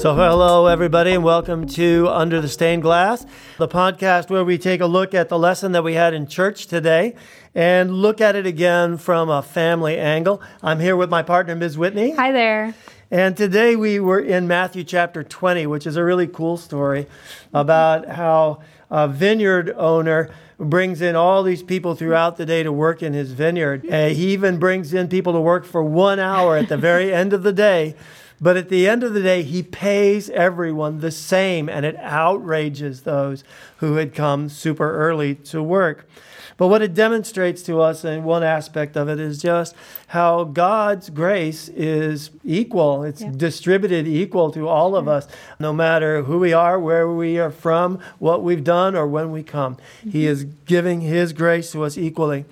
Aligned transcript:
So, 0.00 0.14
hello, 0.14 0.66
everybody, 0.66 1.12
and 1.12 1.22
welcome 1.22 1.66
to 1.66 2.08
Under 2.08 2.40
the 2.40 2.48
Stained 2.48 2.80
Glass, 2.80 3.26
the 3.58 3.68
podcast 3.68 4.30
where 4.30 4.42
we 4.42 4.56
take 4.56 4.80
a 4.80 4.86
look 4.86 5.12
at 5.12 5.28
the 5.28 5.38
lesson 5.38 5.72
that 5.72 5.84
we 5.84 5.92
had 5.92 6.14
in 6.14 6.26
church 6.26 6.68
today 6.68 7.14
and 7.54 7.92
look 7.92 8.18
at 8.18 8.34
it 8.34 8.46
again 8.46 8.96
from 8.96 9.28
a 9.28 9.42
family 9.42 9.98
angle. 9.98 10.40
I'm 10.62 10.80
here 10.80 10.96
with 10.96 11.10
my 11.10 11.22
partner, 11.22 11.54
Ms. 11.54 11.76
Whitney. 11.76 12.12
Hi 12.12 12.32
there. 12.32 12.74
And 13.10 13.36
today 13.36 13.76
we 13.76 14.00
were 14.00 14.20
in 14.20 14.48
Matthew 14.48 14.84
chapter 14.84 15.22
20, 15.22 15.66
which 15.66 15.86
is 15.86 15.96
a 15.96 16.02
really 16.02 16.26
cool 16.26 16.56
story 16.56 17.06
about 17.52 18.08
how 18.08 18.62
a 18.90 19.06
vineyard 19.06 19.74
owner 19.76 20.30
brings 20.58 21.02
in 21.02 21.14
all 21.14 21.42
these 21.42 21.62
people 21.62 21.94
throughout 21.94 22.38
the 22.38 22.46
day 22.46 22.62
to 22.62 22.72
work 22.72 23.02
in 23.02 23.12
his 23.12 23.32
vineyard. 23.32 23.86
Uh, 23.90 24.08
he 24.08 24.32
even 24.32 24.58
brings 24.58 24.94
in 24.94 25.08
people 25.08 25.34
to 25.34 25.40
work 25.40 25.66
for 25.66 25.82
one 25.82 26.18
hour 26.18 26.56
at 26.56 26.70
the 26.70 26.78
very 26.78 27.12
end 27.12 27.34
of 27.34 27.42
the 27.42 27.52
day. 27.52 27.94
But 28.40 28.56
at 28.56 28.70
the 28.70 28.88
end 28.88 29.02
of 29.02 29.12
the 29.12 29.22
day, 29.22 29.42
he 29.42 29.62
pays 29.62 30.30
everyone 30.30 31.00
the 31.00 31.10
same, 31.10 31.68
and 31.68 31.84
it 31.84 31.96
outrages 31.96 33.02
those 33.02 33.44
who 33.78 33.96
had 33.96 34.14
come 34.14 34.48
super 34.48 34.90
early 34.92 35.34
to 35.34 35.62
work. 35.62 36.08
But 36.56 36.68
what 36.68 36.82
it 36.82 36.92
demonstrates 36.92 37.62
to 37.62 37.80
us, 37.80 38.04
and 38.04 38.22
one 38.22 38.42
aspect 38.42 38.94
of 38.94 39.08
it, 39.08 39.18
is 39.18 39.40
just 39.40 39.74
how 40.08 40.44
God's 40.44 41.08
grace 41.08 41.68
is 41.68 42.30
equal. 42.44 43.02
It's 43.02 43.22
yeah. 43.22 43.32
distributed 43.34 44.06
equal 44.06 44.50
to 44.52 44.68
all 44.68 44.94
of 44.94 45.08
us, 45.08 45.26
no 45.58 45.72
matter 45.72 46.22
who 46.24 46.38
we 46.38 46.52
are, 46.52 46.78
where 46.78 47.10
we 47.10 47.38
are 47.38 47.50
from, 47.50 47.98
what 48.18 48.42
we've 48.42 48.62
done, 48.62 48.94
or 48.94 49.06
when 49.06 49.32
we 49.32 49.42
come. 49.42 49.76
Mm-hmm. 49.76 50.10
He 50.10 50.26
is 50.26 50.44
giving 50.44 51.00
His 51.00 51.32
grace 51.32 51.72
to 51.72 51.82
us 51.84 51.96
equally. 51.96 52.44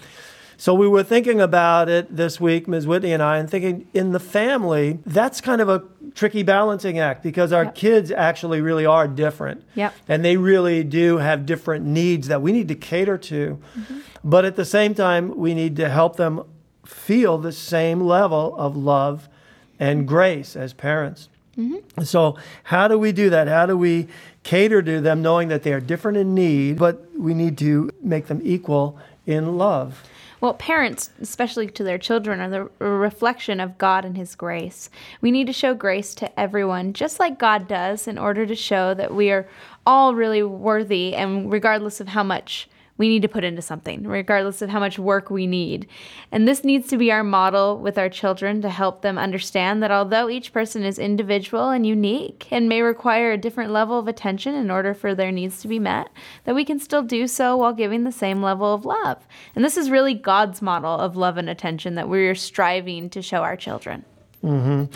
So 0.61 0.75
we 0.75 0.89
were 0.89 1.05
thinking 1.05 1.41
about 1.41 1.89
it 1.89 2.15
this 2.15 2.41
week, 2.41 2.67
Ms. 2.67 2.85
Whitney 2.85 3.13
and 3.13 3.23
I, 3.23 3.39
and 3.39 3.49
thinking 3.49 3.87
in 3.95 4.11
the 4.11 4.19
family, 4.19 4.99
that's 5.07 5.41
kind 5.41 5.61
of 5.61 5.69
a 5.69 5.85
tricky 6.17 6.43
balancing 6.43 6.99
act 6.99 7.23
because 7.23 7.53
our 7.53 7.65
yep. 7.65 7.77
kids 7.77 8.11
actually 8.11 8.61
really 8.61 8.85
are 8.85 9.07
different. 9.07 9.63
Yep. 9.77 9.95
And 10.09 10.25
they 10.25 10.37
really 10.37 10.83
do 10.83 11.19
have 11.19 11.47
different 11.47 11.87
needs 11.87 12.27
that 12.27 12.43
we 12.43 12.51
need 12.51 12.67
to 12.69 12.75
cater 12.75 13.17
to. 13.17 13.61
Mm-hmm. 13.79 13.99
But 14.25 14.45
at 14.45 14.57
the 14.57 14.65
same 14.65 14.97
time, 14.97 15.37
we 15.37 15.55
need 15.55 15.77
to 15.77 15.89
help 15.89 16.17
them 16.17 16.43
feel 16.85 17.39
the 17.39 17.53
same 17.53 18.01
level 18.01 18.57
of 18.57 18.77
love 18.77 19.29
and 19.79 20.09
grace 20.09 20.57
as 20.57 20.73
parents. 20.73 21.29
Mm-hmm. 21.57 22.03
So, 22.03 22.37
how 22.65 22.89
do 22.89 22.99
we 22.99 23.13
do 23.13 23.31
that? 23.31 23.47
How 23.47 23.67
do 23.67 23.77
we 23.77 24.09
cater 24.43 24.83
to 24.83 25.01
them 25.01 25.23
knowing 25.23 25.49
that 25.49 25.63
they 25.63 25.73
are 25.73 25.81
different 25.81 26.19
in 26.19 26.35
need, 26.35 26.79
but 26.79 27.09
we 27.17 27.33
need 27.35 27.59
to 27.59 27.91
make 28.03 28.27
them 28.27 28.41
equal 28.43 28.99
in 29.29 29.59
love? 29.59 30.05
Well, 30.41 30.55
parents, 30.55 31.11
especially 31.21 31.67
to 31.69 31.85
their 31.85 31.99
children, 31.99 32.41
are 32.41 32.49
the 32.49 32.71
reflection 32.85 33.61
of 33.61 33.77
God 33.77 34.05
and 34.05 34.17
His 34.17 34.35
grace. 34.35 34.89
We 35.21 35.31
need 35.31 35.49
to 35.49 35.53
show 35.53 35.75
grace 35.75 36.15
to 36.17 36.41
everyone, 36.41 36.93
just 36.93 37.21
like 37.21 37.39
God 37.39 37.69
does, 37.69 38.09
in 38.09 38.19
order 38.19 38.47
to 38.47 38.55
show 38.55 38.95
that 38.95 39.15
we 39.15 39.31
are 39.31 39.49
all 39.85 40.15
really 40.15 40.43
worthy, 40.43 41.15
and 41.15 41.53
regardless 41.53 42.01
of 42.01 42.09
how 42.09 42.23
much 42.23 42.69
we 42.99 43.09
need 43.09 43.23
to 43.23 43.29
put 43.29 43.45
into 43.45 43.63
something, 43.63 44.07
regardless 44.07 44.61
of 44.61 44.69
how 44.69 44.81
much 44.81 44.99
work 44.99 45.31
we 45.31 45.47
need. 45.47 45.89
And 46.31 46.47
this 46.47 46.65
needs 46.65 46.89
to 46.89 46.99
be 46.99 47.11
our 47.11 47.25
model 47.25 47.79
with 47.79 47.97
our 47.97 48.09
children 48.09 48.61
to 48.63 48.69
help 48.69 49.03
them 49.03 49.17
understand 49.17 49.83
that 49.83 49.91
although 49.91 50.29
each 50.29 50.53
person 50.53 50.83
is 50.83 50.99
individual 50.99 51.71
and 51.71 51.87
unique 51.87 52.49
and 52.51 52.69
may 52.69 52.83
require 52.83 53.33
a 53.33 53.39
different 53.39 53.71
level 53.71 53.99
of 53.99 54.09
attention 54.09 54.55
in 54.55 54.71
order 54.71 54.93
for 54.93 55.15
their 55.15 55.33
needs 55.33 55.63
to 55.63 55.69
be 55.69 55.79
met, 55.79 56.11
that 56.45 56.55
we 56.55 56.65
can 56.65 56.79
still 56.79 57.03
do 57.03 57.27
so 57.27 57.57
while 57.57 57.73
giving 57.73 58.05
the 58.05 58.13
same 58.13 58.43
level 58.43 58.75
of 58.75 58.85
love. 58.85 59.27
And 59.55 59.65
this 59.65 59.77
is 59.77 59.91
really 59.91 60.15
God's 60.15 60.61
model 60.61 60.99
of 60.99 61.17
love 61.17 61.37
and 61.39 61.49
attention 61.49 61.95
that 61.95 62.09
we're 62.09 62.35
striving 62.35 63.09
to 63.11 63.23
show 63.23 63.39
our 63.39 63.57
children. 63.57 64.05
Mm-hmm. 64.45 64.93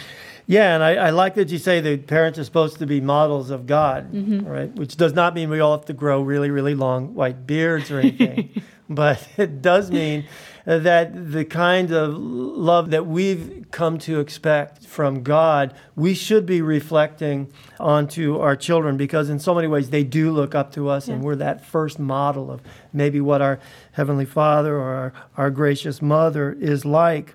Yeah, 0.47 0.75
and 0.75 0.83
I, 0.83 0.95
I, 0.95 1.11
like 1.11 1.35
that 1.37 1.51
you 1.51 1.59
say 1.59 1.81
that 1.81 2.07
parents 2.07 2.39
are 2.39 2.45
supposed 2.45 2.79
to 2.79 2.87
be 2.87 3.01
models 3.01 3.51
of 3.51 3.67
God, 3.67 4.13
mm-hmm. 4.13 4.45
right? 4.47 4.75
Which 4.75 4.97
does 4.97 5.13
not 5.13 5.35
mean 5.35 5.51
we 5.51 5.61
all 5.61 5.77
have 5.77 5.87
to 5.87 5.93
grow 5.93 6.21
really, 6.21 6.51
really 6.51 6.75
long 6.75 7.15
white 7.15 7.47
beards 7.47 7.91
or 7.91 8.01
anything, 8.01 8.63
but 8.95 9.27
it 9.37 9.63
does 9.63 9.91
mean 9.91 10.25
that 10.65 11.33
the 11.33 11.45
kind 11.45 11.91
of 11.91 12.15
love 12.17 12.91
that 12.91 13.07
we've 13.07 13.65
come 13.71 13.99
to 13.99 14.21
expect 14.21 14.87
from 14.87 15.23
God, 15.23 15.75
we 15.97 16.15
should 16.15 16.47
be 16.47 16.63
reflecting 16.63 17.53
onto 17.81 18.39
our 18.39 18.55
children 18.55 18.97
because, 18.97 19.29
in 19.29 19.39
so 19.39 19.55
many 19.55 19.67
ways, 19.67 19.91
they 19.91 20.05
do 20.05 20.31
look 20.31 20.55
up 20.55 20.73
to 20.75 20.89
us, 20.89 21.09
yeah. 21.09 21.15
and 21.15 21.25
we're 21.25 21.37
that 21.37 21.65
first 21.65 21.99
model 21.99 22.51
of 22.51 22.61
maybe 22.93 23.21
what 23.21 23.43
our 23.43 23.59
Heavenly 23.93 24.25
Father 24.25 24.77
or 24.77 24.95
our, 24.95 25.13
our 25.37 25.51
gracious 25.51 26.01
Mother 26.01 26.53
is 26.53 26.85
like. 26.85 27.35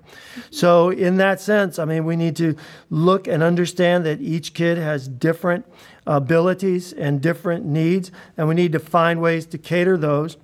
So, 0.50 0.90
in 0.90 1.16
that 1.18 1.40
sense, 1.40 1.78
I 1.78 1.84
mean, 1.84 2.04
we 2.04 2.16
need 2.16 2.36
to 2.36 2.56
look 2.88 3.28
and 3.28 3.42
understand 3.42 4.06
that 4.06 4.20
each 4.20 4.54
kid 4.54 4.78
has 4.78 5.06
different 5.06 5.66
abilities 6.06 6.94
and 6.94 7.20
different 7.20 7.66
needs, 7.66 8.10
and 8.38 8.48
we 8.48 8.54
need 8.54 8.72
to 8.72 8.78
find 8.78 9.20
ways 9.20 9.44
to 9.46 9.58
cater 9.58 9.98
those 9.98 10.38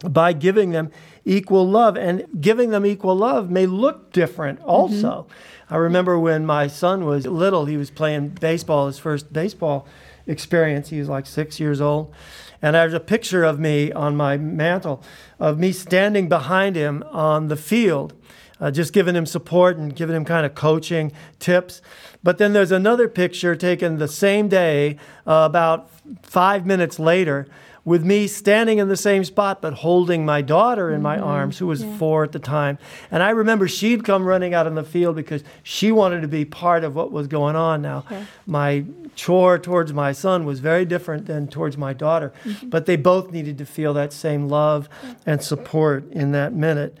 by 0.00 0.32
giving 0.32 0.70
them 0.70 0.90
equal 1.24 1.68
love. 1.68 1.96
And 1.96 2.26
giving 2.40 2.70
them 2.70 2.86
equal 2.86 3.16
love 3.16 3.50
may 3.50 3.66
look 3.66 4.12
different 4.12 4.60
also. 4.60 5.26
Mm-hmm. 5.28 5.74
I 5.74 5.76
remember 5.76 6.18
when 6.18 6.46
my 6.46 6.66
son 6.66 7.04
was 7.04 7.26
little, 7.26 7.66
he 7.66 7.76
was 7.76 7.90
playing 7.90 8.28
baseball, 8.28 8.86
his 8.86 8.98
first 8.98 9.32
baseball 9.32 9.86
experience. 10.26 10.88
He 10.88 10.98
was 10.98 11.08
like 11.08 11.26
six 11.26 11.60
years 11.60 11.80
old. 11.80 12.14
And 12.60 12.74
there's 12.74 12.94
a 12.94 13.00
picture 13.00 13.44
of 13.44 13.60
me 13.60 13.92
on 13.92 14.16
my 14.16 14.36
mantle 14.36 15.02
of 15.38 15.58
me 15.58 15.72
standing 15.72 16.28
behind 16.28 16.74
him 16.74 17.04
on 17.10 17.48
the 17.48 17.56
field. 17.56 18.14
Uh, 18.60 18.72
just 18.72 18.92
giving 18.92 19.14
him 19.14 19.24
support 19.24 19.76
and 19.76 19.94
giving 19.94 20.16
him 20.16 20.24
kind 20.24 20.44
of 20.44 20.54
coaching 20.54 21.12
tips. 21.38 21.80
But 22.24 22.38
then 22.38 22.52
there's 22.52 22.72
another 22.72 23.06
picture 23.06 23.54
taken 23.54 23.98
the 23.98 24.08
same 24.08 24.48
day, 24.48 24.96
uh, 25.26 25.44
about 25.48 25.88
five 26.22 26.66
minutes 26.66 26.98
later, 26.98 27.46
with 27.88 28.04
me 28.04 28.26
standing 28.26 28.78
in 28.78 28.88
the 28.88 28.96
same 28.96 29.24
spot 29.24 29.62
but 29.62 29.72
holding 29.72 30.24
my 30.24 30.42
daughter 30.42 30.90
in 30.90 30.96
mm-hmm. 30.96 31.02
my 31.04 31.18
arms, 31.18 31.56
who 31.56 31.66
was 31.66 31.82
yeah. 31.82 31.96
four 31.96 32.22
at 32.22 32.32
the 32.32 32.38
time. 32.38 32.78
And 33.10 33.22
I 33.22 33.30
remember 33.30 33.66
she'd 33.66 34.04
come 34.04 34.26
running 34.26 34.52
out 34.52 34.66
in 34.66 34.74
the 34.74 34.84
field 34.84 35.16
because 35.16 35.42
she 35.62 35.90
wanted 35.90 36.20
to 36.20 36.28
be 36.28 36.44
part 36.44 36.84
of 36.84 36.94
what 36.94 37.10
was 37.10 37.26
going 37.26 37.56
on 37.56 37.80
now. 37.80 38.04
Yeah. 38.10 38.26
My 38.46 38.84
chore 39.16 39.58
towards 39.58 39.94
my 39.94 40.12
son 40.12 40.44
was 40.44 40.60
very 40.60 40.84
different 40.84 41.24
than 41.24 41.48
towards 41.48 41.78
my 41.78 41.94
daughter, 41.94 42.32
mm-hmm. 42.44 42.68
but 42.68 42.84
they 42.84 42.96
both 42.96 43.32
needed 43.32 43.56
to 43.56 43.64
feel 43.64 43.94
that 43.94 44.12
same 44.12 44.48
love 44.48 44.88
and 45.24 45.42
support 45.42 46.12
in 46.12 46.32
that 46.32 46.52
minute. 46.52 46.98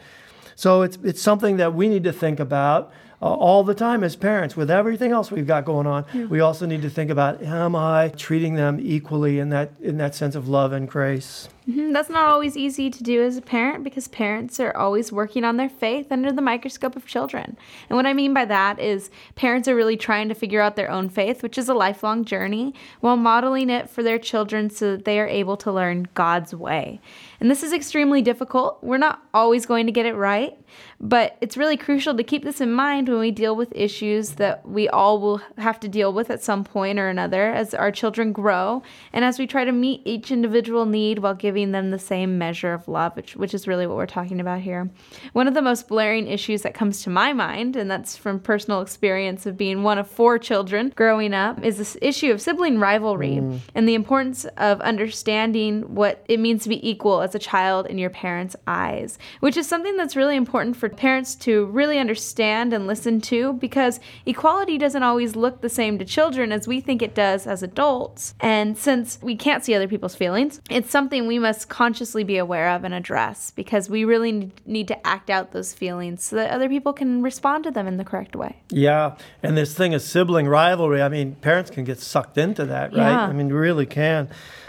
So 0.56 0.80
it's, 0.82 0.96
it's 1.04 1.20
something 1.20 1.58
that 1.58 1.74
we 1.74 1.88
need 1.88 2.04
to 2.04 2.12
think 2.12 2.40
about 2.40 2.90
uh, 3.20 3.26
all 3.26 3.64
the 3.64 3.74
time 3.74 4.04
as 4.04 4.16
parents 4.16 4.56
with 4.56 4.70
everything 4.70 5.12
else 5.12 5.30
we've 5.30 5.46
got 5.46 5.64
going 5.64 5.86
on. 5.86 6.04
Yeah. 6.12 6.26
We 6.26 6.40
also 6.40 6.66
need 6.66 6.82
to 6.82 6.90
think 6.90 7.10
about 7.10 7.42
am 7.42 7.74
I 7.74 8.12
treating 8.16 8.54
them 8.54 8.78
equally 8.80 9.38
in 9.38 9.48
that 9.50 9.72
in 9.80 9.98
that 9.98 10.14
sense 10.14 10.34
of 10.34 10.48
love 10.48 10.72
and 10.72 10.88
grace. 10.88 11.48
Mm-hmm. 11.68 11.92
That's 11.92 12.08
not 12.08 12.30
always 12.30 12.56
easy 12.56 12.88
to 12.88 13.02
do 13.02 13.22
as 13.22 13.36
a 13.36 13.42
parent 13.42 13.84
because 13.84 14.08
parents 14.08 14.58
are 14.58 14.74
always 14.74 15.12
working 15.12 15.44
on 15.44 15.58
their 15.58 15.68
faith 15.68 16.10
under 16.10 16.32
the 16.32 16.40
microscope 16.40 16.96
of 16.96 17.04
children. 17.04 17.58
And 17.90 17.96
what 17.96 18.06
I 18.06 18.14
mean 18.14 18.32
by 18.32 18.46
that 18.46 18.80
is 18.80 19.10
parents 19.34 19.68
are 19.68 19.74
really 19.74 19.98
trying 19.98 20.30
to 20.30 20.34
figure 20.34 20.62
out 20.62 20.76
their 20.76 20.90
own 20.90 21.10
faith, 21.10 21.42
which 21.42 21.58
is 21.58 21.68
a 21.68 21.74
lifelong 21.74 22.24
journey, 22.24 22.72
while 23.00 23.18
modeling 23.18 23.68
it 23.68 23.90
for 23.90 24.02
their 24.02 24.18
children 24.18 24.70
so 24.70 24.92
that 24.92 25.04
they 25.04 25.20
are 25.20 25.26
able 25.26 25.58
to 25.58 25.70
learn 25.70 26.08
God's 26.14 26.54
way. 26.54 27.02
And 27.38 27.50
this 27.50 27.62
is 27.62 27.74
extremely 27.74 28.22
difficult. 28.22 28.82
We're 28.82 28.96
not 28.96 29.22
always 29.34 29.66
going 29.66 29.84
to 29.84 29.92
get 29.92 30.06
it 30.06 30.14
right, 30.14 30.58
but 30.98 31.36
it's 31.42 31.58
really 31.58 31.76
crucial 31.76 32.16
to 32.16 32.24
keep 32.24 32.44
this 32.44 32.62
in 32.62 32.72
mind 32.72 33.07
when 33.08 33.18
we 33.18 33.30
deal 33.30 33.56
with 33.56 33.72
issues 33.74 34.32
that 34.32 34.68
we 34.68 34.88
all 34.88 35.20
will 35.20 35.40
have 35.56 35.80
to 35.80 35.88
deal 35.88 36.12
with 36.12 36.30
at 36.30 36.42
some 36.42 36.64
point 36.64 36.98
or 36.98 37.08
another 37.08 37.52
as 37.52 37.74
our 37.74 37.90
children 37.90 38.32
grow 38.32 38.82
and 39.12 39.24
as 39.24 39.38
we 39.38 39.46
try 39.46 39.64
to 39.64 39.72
meet 39.72 40.02
each 40.04 40.30
individual 40.30 40.86
need 40.86 41.18
while 41.18 41.34
giving 41.34 41.72
them 41.72 41.90
the 41.90 41.98
same 41.98 42.38
measure 42.38 42.72
of 42.72 42.88
love, 42.88 43.16
which, 43.16 43.36
which 43.36 43.54
is 43.54 43.66
really 43.66 43.86
what 43.86 43.96
we're 43.96 44.06
talking 44.06 44.40
about 44.40 44.60
here. 44.60 44.90
One 45.32 45.48
of 45.48 45.54
the 45.54 45.62
most 45.62 45.88
blaring 45.88 46.28
issues 46.28 46.62
that 46.62 46.74
comes 46.74 47.02
to 47.02 47.10
my 47.10 47.32
mind, 47.32 47.76
and 47.76 47.90
that's 47.90 48.16
from 48.16 48.40
personal 48.40 48.80
experience 48.80 49.46
of 49.46 49.56
being 49.56 49.82
one 49.82 49.98
of 49.98 50.08
four 50.08 50.38
children 50.38 50.92
growing 50.94 51.34
up, 51.34 51.64
is 51.64 51.78
this 51.78 51.96
issue 52.02 52.30
of 52.30 52.40
sibling 52.40 52.78
rivalry 52.78 53.36
mm. 53.36 53.60
and 53.74 53.88
the 53.88 53.94
importance 53.94 54.44
of 54.56 54.80
understanding 54.80 55.94
what 55.94 56.24
it 56.28 56.38
means 56.38 56.62
to 56.62 56.68
be 56.68 56.88
equal 56.88 57.22
as 57.22 57.34
a 57.34 57.38
child 57.38 57.86
in 57.86 57.98
your 57.98 58.10
parents' 58.10 58.56
eyes, 58.66 59.18
which 59.40 59.56
is 59.56 59.66
something 59.66 59.96
that's 59.96 60.16
really 60.16 60.36
important 60.36 60.76
for 60.76 60.88
parents 60.88 61.34
to 61.34 61.66
really 61.66 61.98
understand 61.98 62.72
and 62.72 62.86
listen 62.98 63.20
to 63.20 63.52
because 63.54 64.00
equality 64.26 64.76
doesn't 64.76 65.04
always 65.04 65.36
look 65.36 65.60
the 65.60 65.68
same 65.68 65.98
to 66.00 66.04
children 66.04 66.50
as 66.50 66.66
we 66.66 66.80
think 66.80 67.00
it 67.00 67.14
does 67.14 67.46
as 67.46 67.62
adults. 67.62 68.34
And 68.40 68.76
since 68.76 69.20
we 69.22 69.36
can't 69.36 69.64
see 69.64 69.72
other 69.74 69.86
people's 69.86 70.16
feelings, 70.16 70.60
it's 70.68 70.90
something 70.90 71.28
we 71.28 71.38
must 71.38 71.68
consciously 71.68 72.24
be 72.24 72.38
aware 72.38 72.70
of 72.70 72.82
and 72.82 72.92
address 72.92 73.52
because 73.52 73.88
we 73.88 74.04
really 74.04 74.50
need 74.66 74.88
to 74.88 75.06
act 75.06 75.30
out 75.30 75.52
those 75.52 75.72
feelings 75.72 76.24
so 76.24 76.36
that 76.36 76.50
other 76.50 76.68
people 76.68 76.92
can 76.92 77.22
respond 77.22 77.62
to 77.64 77.70
them 77.70 77.86
in 77.86 77.98
the 77.98 78.04
correct 78.04 78.34
way. 78.34 78.56
Yeah. 78.70 79.16
And 79.44 79.56
this 79.56 79.74
thing 79.74 79.94
of 79.94 80.02
sibling 80.02 80.48
rivalry, 80.48 81.00
I 81.00 81.08
mean, 81.08 81.36
parents 81.36 81.70
can 81.70 81.84
get 81.84 82.00
sucked 82.00 82.36
into 82.36 82.64
that, 82.66 82.90
right? 82.90 83.10
Yeah. 83.10 83.26
I 83.26 83.32
mean, 83.32 83.52
really 83.52 83.86
can. 83.86 84.28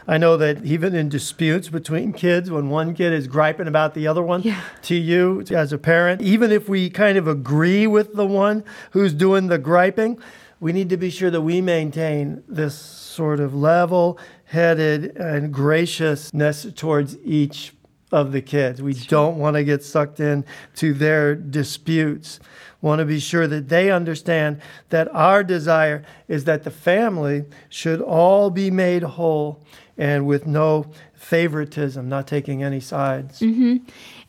I 0.09 0.17
know 0.17 0.37
that 0.37 0.65
even 0.65 0.95
in 0.95 1.07
disputes 1.07 1.69
between 1.69 2.13
kids, 2.13 2.49
when 2.49 2.71
one 2.71 2.95
kid 2.95 3.13
is 3.13 3.27
griping 3.27 3.67
about 3.67 3.93
the 3.93 4.07
other 4.07 4.23
one 4.23 4.41
yeah. 4.41 4.59
to 4.81 4.95
you 4.95 5.43
as 5.51 5.71
a 5.71 5.77
parent, 5.77 6.23
even 6.23 6.51
if 6.51 6.67
we 6.67 6.89
kind 6.89 7.15
of 7.15 7.27
agree 7.27 7.85
with 7.85 8.15
the 8.15 8.25
one 8.25 8.63
who's 8.89 9.13
doing 9.13 9.49
the 9.49 9.59
griping, 9.59 10.17
we 10.59 10.73
need 10.73 10.89
to 10.89 10.97
be 10.97 11.11
sure 11.11 11.29
that 11.29 11.41
we 11.41 11.61
maintain 11.61 12.43
this 12.47 12.73
sort 12.73 13.39
of 13.39 13.53
level 13.53 14.17
headed 14.45 15.15
and 15.15 15.53
graciousness 15.53 16.65
towards 16.75 17.15
each 17.23 17.75
of 18.11 18.31
the 18.31 18.41
kids. 18.41 18.81
We 18.81 18.95
don't 18.95 19.37
want 19.37 19.57
to 19.57 19.63
get 19.63 19.83
sucked 19.83 20.19
in 20.19 20.43
to 20.77 20.91
their 20.91 21.35
disputes. 21.35 22.39
Want 22.81 22.97
to 22.97 23.05
be 23.05 23.19
sure 23.19 23.45
that 23.45 23.69
they 23.69 23.91
understand 23.91 24.61
that 24.89 25.13
our 25.13 25.43
desire 25.43 26.03
is 26.27 26.45
that 26.45 26.63
the 26.63 26.71
family 26.71 27.45
should 27.67 28.01
all 28.01 28.49
be 28.49 28.71
made 28.71 29.03
whole 29.03 29.61
and 29.99 30.25
with 30.25 30.47
no 30.47 30.87
favoritism, 31.13 32.07
not 32.07 32.25
taking 32.25 32.63
any 32.63 32.79
sides. 32.79 33.41
Mm-hmm. 33.41 33.77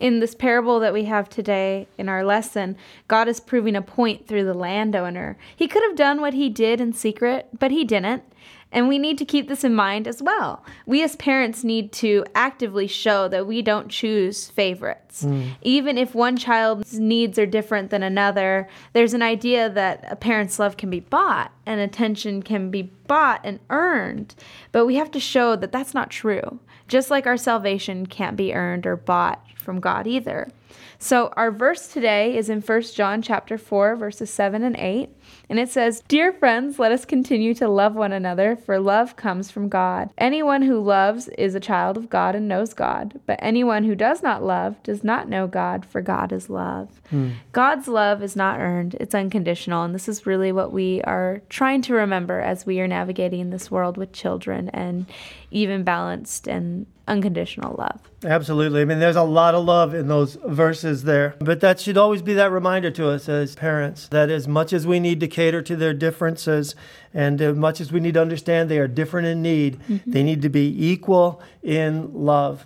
In 0.01 0.19
this 0.19 0.35
parable 0.35 0.81
that 0.81 0.93
we 0.93 1.05
have 1.05 1.29
today 1.29 1.87
in 1.97 2.09
our 2.09 2.25
lesson, 2.25 2.77
God 3.07 3.29
is 3.29 3.39
proving 3.39 3.77
a 3.77 3.83
point 3.83 4.27
through 4.27 4.45
the 4.45 4.55
landowner. 4.55 5.39
He 5.55 5.69
could 5.69 5.85
have 5.85 5.97
done 5.97 6.21
what 6.21 6.35
he 6.35 6.49
did 6.49 6.81
in 6.81 6.93
secret, 6.93 7.49
but 7.57 7.71
he 7.71 7.85
didn't. 7.85 8.25
And 8.73 8.89
we 8.89 8.99
need 8.99 9.19
to 9.19 9.25
keep 9.25 9.49
this 9.49 9.65
in 9.65 9.75
mind 9.75 10.07
as 10.07 10.23
well. 10.23 10.65
We 10.87 11.03
as 11.03 11.17
parents 11.17 11.65
need 11.65 11.93
to 11.95 12.25
actively 12.35 12.87
show 12.87 13.27
that 13.29 13.47
we 13.47 13.63
don't 13.63 13.89
choose 13.89 14.49
favorites. 14.49 15.25
Mm. 15.25 15.51
Even 15.63 15.99
if 15.99 16.15
one 16.15 16.37
child's 16.37 16.99
needs 16.99 17.39
are 17.39 17.47
different 17.47 17.91
than 17.91 18.03
another, 18.03 18.69
there's 18.93 19.15
an 19.15 19.23
idea 19.23 19.69
that 19.71 20.05
a 20.09 20.15
parent's 20.15 20.59
love 20.59 20.77
can 20.77 20.89
be 20.89 21.01
bought 21.01 21.53
and 21.67 21.81
attention 21.81 22.43
can 22.43 22.71
be 22.71 22.93
bought 23.11 23.41
and 23.43 23.59
earned. 23.71 24.37
But 24.71 24.87
we 24.87 24.95
have 24.95 25.11
to 25.11 25.19
show 25.19 25.57
that 25.57 25.73
that's 25.73 25.95
not 25.95 26.11
true. 26.11 26.61
Just 26.87 27.11
like 27.11 27.27
our 27.27 27.37
salvation 27.37 28.07
can't 28.07 28.37
be 28.37 28.55
earned 28.55 28.87
or 28.87 28.97
bought 28.97 29.45
from 29.57 29.81
God 29.81 30.07
either. 30.07 30.53
So 30.99 31.33
our 31.37 31.51
verse 31.51 31.89
today 31.89 32.37
is 32.37 32.49
in 32.49 32.61
1 32.61 32.83
John 32.95 33.23
chapter 33.23 33.57
4 33.57 33.97
verses 33.97 34.31
7 34.31 34.63
and 34.63 34.77
8. 34.77 35.11
And 35.49 35.59
it 35.59 35.69
says, 35.69 36.03
Dear 36.07 36.33
friends, 36.33 36.79
let 36.79 36.93
us 36.93 37.05
continue 37.05 37.55
to 37.55 37.69
love 37.69 37.95
one 37.95 38.13
another, 38.13 38.57
for 38.57 38.79
love 38.79 39.17
comes 39.17 39.51
from 39.51 39.69
God. 39.69 40.11
Anyone 40.17 40.63
who 40.63 40.81
loves 40.81 41.29
is 41.29 41.55
a 41.55 41.61
child 41.61 41.97
of 41.97 42.09
God 42.09 42.35
and 42.35 42.47
knows 42.47 42.73
God. 42.73 43.21
But 43.27 43.39
anyone 43.43 43.85
who 43.85 43.95
does 43.95 44.23
not 44.23 44.45
love 44.45 44.81
does 44.83 45.03
not 45.03 45.29
know 45.29 45.47
God, 45.47 45.85
for 45.85 46.01
God 46.01 46.33
is 46.33 46.51
love. 46.51 47.01
Hmm. 47.11 47.31
God's 47.53 47.89
love 47.89 48.23
is 48.23 48.37
not 48.37 48.61
earned, 48.61 48.97
it's 49.01 49.15
unconditional. 49.15 49.83
And 49.83 49.95
this 49.95 50.09
is 50.09 50.27
really 50.27 50.53
what 50.53 50.73
we 50.73 51.03
are 51.03 51.43
trying 51.49 51.83
to 51.83 51.95
remember 51.95 52.41
as 52.41 52.65
we 52.65 52.81
are 52.81 52.89
navigating 52.89 53.51
this 53.51 53.71
world 53.71 53.97
with 53.97 54.13
children 54.13 54.69
and 54.71 55.07
even 55.51 55.83
balanced 55.83 56.47
and 56.47 56.87
unconditional 57.11 57.75
love. 57.77 58.01
Absolutely. 58.25 58.83
I 58.83 58.85
mean, 58.85 59.01
there's 59.01 59.17
a 59.17 59.23
lot 59.23 59.55
of 59.55 59.65
love 59.65 59.95
in 59.95 60.09
those 60.09 60.37
verses 60.45 61.03
there. 61.03 61.35
But 61.41 61.61
that 61.61 61.81
should 61.81 61.99
always 61.99 62.23
be 62.23 62.35
that 62.35 62.53
reminder 62.53 62.91
to 62.93 63.09
us 63.09 63.29
as 63.29 63.55
parents 63.57 64.09
that 64.09 64.31
as 64.31 64.47
much 64.47 64.73
as 64.73 64.87
we 64.87 65.01
need 65.01 65.21
to 65.21 65.29
cater 65.29 65.61
to 65.63 65.77
their 65.77 65.93
differences, 65.93 66.75
and 67.13 67.41
as 67.43 67.57
much 67.57 67.81
as 67.81 67.91
we 67.93 68.01
need 68.01 68.15
to 68.15 68.23
understand 68.23 68.71
they 68.71 68.79
are 68.79 68.89
different 68.89 69.27
in 69.27 69.43
need, 69.43 69.81
mm-hmm. 69.81 70.11
they 70.11 70.23
need 70.23 70.41
to 70.43 70.49
be 70.49 70.75
equal 70.87 71.43
in 71.63 72.13
love. 72.15 72.65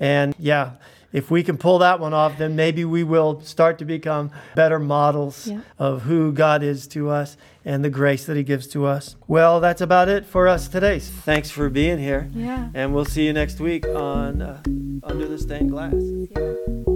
And 0.00 0.34
yeah, 0.38 0.72
if 1.14 1.30
we 1.30 1.44
can 1.44 1.56
pull 1.56 1.78
that 1.78 2.00
one 2.00 2.12
off, 2.12 2.36
then 2.38 2.56
maybe 2.56 2.84
we 2.84 3.04
will 3.04 3.40
start 3.40 3.78
to 3.78 3.84
become 3.84 4.32
better 4.56 4.80
models 4.80 5.46
yeah. 5.46 5.60
of 5.78 6.02
who 6.02 6.32
God 6.32 6.64
is 6.64 6.88
to 6.88 7.08
us 7.08 7.36
and 7.64 7.84
the 7.84 7.88
grace 7.88 8.26
that 8.26 8.36
He 8.36 8.42
gives 8.42 8.66
to 8.68 8.84
us. 8.84 9.14
Well, 9.28 9.60
that's 9.60 9.80
about 9.80 10.08
it 10.08 10.26
for 10.26 10.48
us 10.48 10.66
today. 10.66 10.98
Thanks 10.98 11.50
for 11.50 11.70
being 11.70 11.98
here. 11.98 12.28
Yeah. 12.34 12.68
And 12.74 12.92
we'll 12.92 13.04
see 13.04 13.26
you 13.26 13.32
next 13.32 13.60
week 13.60 13.86
on 13.86 14.42
uh, 14.42 14.60
Under 15.04 15.28
the 15.28 15.38
Stained 15.38 15.70
Glass. 15.70 15.94
Yeah. 15.94 16.93